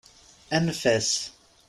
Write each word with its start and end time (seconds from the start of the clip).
Anef-as. 0.55 1.11